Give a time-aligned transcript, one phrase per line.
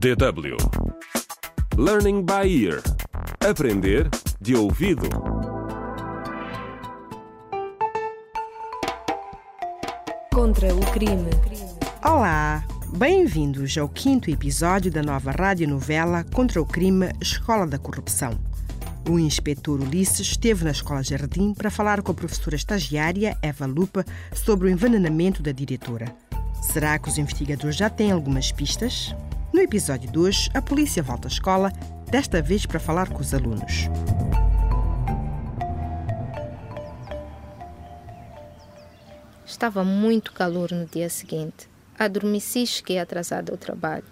[0.00, 0.56] DW
[1.76, 2.80] Learning by Ear
[3.46, 4.08] Aprender
[4.40, 5.06] de ouvido.
[10.32, 11.28] Contra o crime.
[12.02, 12.64] Olá,
[12.96, 18.40] bem-vindos ao quinto episódio da nova radionovela Contra o Crime Escola da Corrupção.
[19.06, 24.06] O inspetor Ulisses esteve na Escola Jardim para falar com a professora estagiária Eva Lupa
[24.32, 26.06] sobre o envenenamento da diretora.
[26.62, 29.14] Será que os investigadores já têm algumas pistas?
[29.52, 31.72] No episódio 2, a polícia volta à escola,
[32.08, 33.88] desta vez para falar com os alunos.
[39.44, 41.68] Estava muito calor no dia seguinte.
[41.98, 44.04] Adormeci e cheguei atrasada ao trabalho.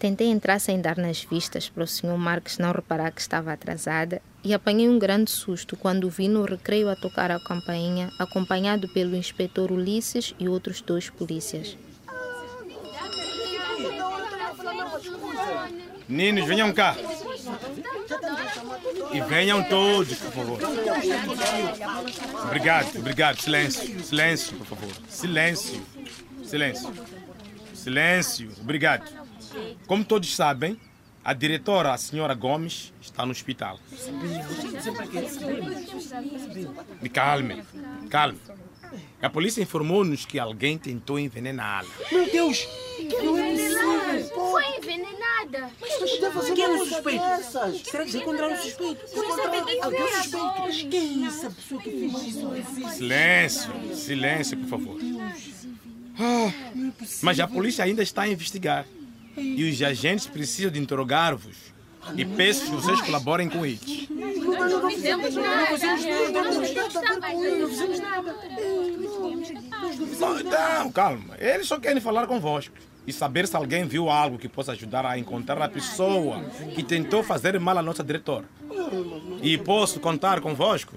[0.00, 2.18] Tentei entrar sem dar nas vistas para o Sr.
[2.18, 6.90] Marques não reparar que estava atrasada e apanhei um grande susto quando vi no recreio
[6.90, 11.78] a tocar a campainha, acompanhado pelo inspetor Ulisses e outros dois polícias.
[16.12, 16.94] Meninos, venham cá.
[19.14, 20.58] E venham todos, por favor.
[22.44, 23.40] Obrigado, obrigado.
[23.40, 24.92] Silêncio, silêncio, por favor.
[25.08, 25.82] Silêncio,
[26.44, 26.92] silêncio.
[27.72, 29.10] Silêncio, obrigado.
[29.86, 30.78] Como todos sabem,
[31.24, 33.78] a diretora, a senhora Gomes, está no hospital.
[37.00, 37.62] Me calme,
[38.10, 38.38] calme.
[39.22, 41.88] A polícia informou-nos que alguém tentou envenená-la.
[42.10, 42.66] Meu Deus!
[44.34, 45.70] Foi envenenada.
[46.54, 47.24] Quem é o suspeito?
[47.84, 49.00] Será que já encontraram o suspeito?
[49.82, 50.90] Alguém suspeito?
[50.90, 52.88] Quem é essa pessoa que fez isso?
[52.96, 55.00] Silêncio, silêncio, por favor.
[56.18, 56.52] Ah,
[57.22, 58.84] mas a polícia ainda está a investigar.
[59.36, 61.72] E os agentes precisam de interrogar-vos.
[62.16, 64.08] E peço que vocês colaborem com eles.
[64.10, 65.70] Não fizemos nada.
[65.70, 68.34] Não fizemos nada.
[70.80, 71.36] Não, calma.
[71.38, 72.74] Eles só querem falar convosco.
[73.06, 76.40] E saber se alguém viu algo que possa ajudar a encontrar a pessoa
[76.74, 78.44] que tentou fazer mal à nossa diretora.
[79.42, 80.94] E posso contar convosco?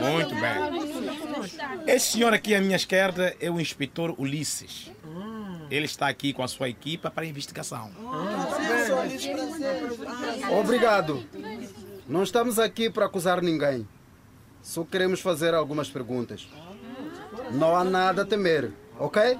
[0.00, 1.86] Muito bem.
[1.86, 4.90] Esse senhor aqui à minha esquerda é o inspetor Ulisses.
[5.70, 7.90] Ele está aqui com a sua equipa para investigação.
[10.58, 11.24] Obrigado.
[12.08, 13.86] Não estamos aqui para acusar ninguém.
[14.62, 16.48] Só queremos fazer algumas perguntas.
[17.52, 19.38] Não há nada a temer, ok?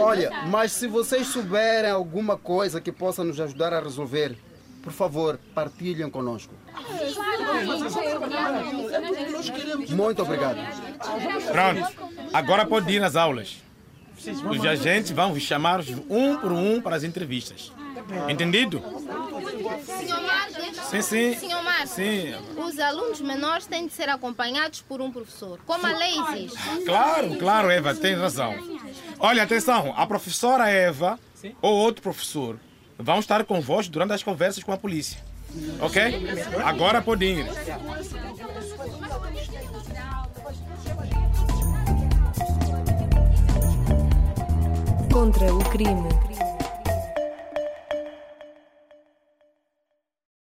[0.00, 4.36] Olha, mas se vocês souberem alguma coisa que possa nos ajudar a resolver,
[4.82, 6.54] por favor, partilhem conosco.
[9.90, 10.58] Muito obrigado.
[11.52, 12.10] Pronto.
[12.32, 13.67] Agora pode ir às aulas.
[14.50, 15.80] Os agentes vão vos chamar
[16.10, 17.72] um por um para as entrevistas.
[18.28, 18.82] Entendido?
[19.84, 20.76] Senhor Marques?
[20.90, 21.34] Sim, sim.
[21.38, 21.90] Senhor Marques?
[21.90, 22.34] Sim.
[22.56, 26.54] Os alunos menores têm de ser acompanhados por um professor, como a lei exige.
[26.84, 28.54] Claro, claro, Eva, tem razão.
[29.18, 31.18] Olha, atenção, a professora Eva
[31.60, 32.58] ou outro professor
[32.98, 35.20] vão estar convosco durante as conversas com a polícia.
[35.80, 36.02] Ok?
[36.64, 37.46] Agora pode ir.
[45.18, 46.27] Contra o crime.